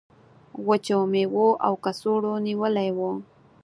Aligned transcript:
وچو 0.67 0.99
میوو 1.11 1.47
او 1.65 1.73
کڅوړو 1.83 2.33
نیولی 2.45 2.89
و. 2.97 2.99